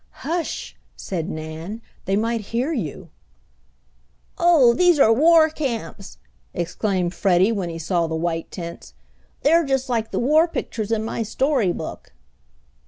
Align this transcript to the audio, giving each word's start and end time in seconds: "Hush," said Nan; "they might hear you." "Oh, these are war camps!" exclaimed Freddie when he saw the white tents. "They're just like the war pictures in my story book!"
"Hush," 0.25 0.75
said 0.95 1.29
Nan; 1.29 1.79
"they 2.05 2.15
might 2.15 2.41
hear 2.41 2.73
you." 2.73 3.11
"Oh, 4.39 4.73
these 4.73 4.97
are 4.99 5.13
war 5.13 5.47
camps!" 5.51 6.17
exclaimed 6.55 7.13
Freddie 7.13 7.51
when 7.51 7.69
he 7.69 7.77
saw 7.77 8.07
the 8.07 8.15
white 8.15 8.49
tents. 8.49 8.95
"They're 9.43 9.63
just 9.63 9.89
like 9.89 10.09
the 10.09 10.17
war 10.17 10.47
pictures 10.47 10.91
in 10.91 11.03
my 11.05 11.21
story 11.21 11.71
book!" 11.71 12.11